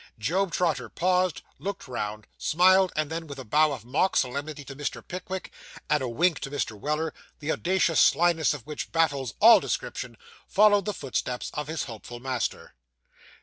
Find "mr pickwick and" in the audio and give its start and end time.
4.75-6.01